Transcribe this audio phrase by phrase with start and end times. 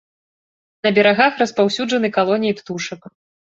[0.87, 3.01] На берагах распаўсюджаны калоніі птушак.